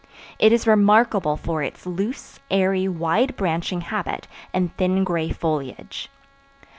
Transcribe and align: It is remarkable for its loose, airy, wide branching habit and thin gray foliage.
It 0.39 0.51
is 0.51 0.65
remarkable 0.65 1.37
for 1.37 1.61
its 1.61 1.85
loose, 1.85 2.39
airy, 2.49 2.87
wide 2.87 3.37
branching 3.37 3.81
habit 3.81 4.27
and 4.51 4.75
thin 4.75 5.03
gray 5.03 5.29
foliage. 5.29 6.09